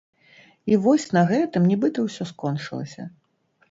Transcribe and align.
І 0.71 0.79
вось 0.85 1.05
на 1.19 1.23
гэтым 1.33 1.71
нібыта 1.75 1.99
ўсё 2.09 2.23
скончылася. 2.35 3.13